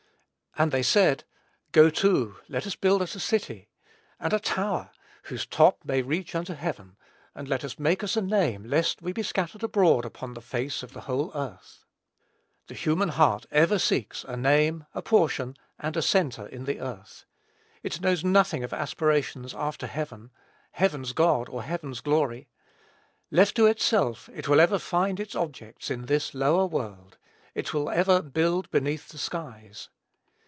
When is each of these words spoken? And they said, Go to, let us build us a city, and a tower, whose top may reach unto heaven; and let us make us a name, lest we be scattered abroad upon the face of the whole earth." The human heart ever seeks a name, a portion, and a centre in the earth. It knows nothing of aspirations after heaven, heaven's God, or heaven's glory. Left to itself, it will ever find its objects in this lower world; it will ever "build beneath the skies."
And 0.57 0.73
they 0.73 0.83
said, 0.83 1.23
Go 1.71 1.89
to, 1.89 2.35
let 2.49 2.67
us 2.67 2.75
build 2.75 3.01
us 3.01 3.15
a 3.15 3.21
city, 3.21 3.69
and 4.19 4.33
a 4.33 4.39
tower, 4.39 4.89
whose 5.23 5.45
top 5.45 5.79
may 5.85 6.01
reach 6.01 6.35
unto 6.35 6.53
heaven; 6.55 6.97
and 7.33 7.47
let 7.47 7.63
us 7.63 7.79
make 7.79 8.03
us 8.03 8.17
a 8.17 8.21
name, 8.21 8.65
lest 8.65 9.01
we 9.01 9.13
be 9.13 9.23
scattered 9.23 9.63
abroad 9.63 10.03
upon 10.03 10.33
the 10.33 10.41
face 10.41 10.83
of 10.83 10.91
the 10.91 11.01
whole 11.03 11.31
earth." 11.35 11.85
The 12.67 12.73
human 12.73 13.09
heart 13.09 13.45
ever 13.49 13.79
seeks 13.79 14.25
a 14.25 14.35
name, 14.35 14.85
a 14.93 15.01
portion, 15.01 15.55
and 15.79 15.95
a 15.95 16.01
centre 16.01 16.45
in 16.47 16.65
the 16.65 16.81
earth. 16.81 17.23
It 17.81 18.01
knows 18.01 18.25
nothing 18.25 18.61
of 18.61 18.73
aspirations 18.73 19.55
after 19.55 19.87
heaven, 19.87 20.31
heaven's 20.71 21.13
God, 21.13 21.47
or 21.47 21.63
heaven's 21.63 22.01
glory. 22.01 22.49
Left 23.31 23.55
to 23.55 23.67
itself, 23.67 24.27
it 24.33 24.49
will 24.49 24.59
ever 24.59 24.77
find 24.79 25.17
its 25.17 25.33
objects 25.33 25.89
in 25.89 26.07
this 26.07 26.33
lower 26.33 26.65
world; 26.65 27.17
it 27.55 27.73
will 27.73 27.89
ever 27.89 28.21
"build 28.21 28.69
beneath 28.69 29.07
the 29.07 29.17
skies." 29.17 29.87